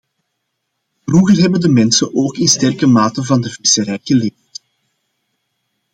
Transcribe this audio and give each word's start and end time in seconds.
Vroeger 1.05 1.37
hebben 1.37 1.59
de 1.59 1.69
mensen 1.69 2.15
ook 2.15 2.37
in 2.37 2.47
sterke 2.47 2.85
mate 2.85 3.23
van 3.23 3.41
de 3.41 3.49
visserij 3.49 3.99
geleefd. 4.03 4.61